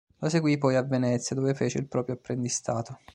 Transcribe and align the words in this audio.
Lo 0.17 0.29
seguì 0.29 0.57
poi 0.57 0.77
a 0.77 0.81
Venezia 0.81 1.35
dove 1.35 1.53
fece 1.53 1.77
il 1.77 1.85
proprio 1.87 2.15
apprendistato. 2.15 3.01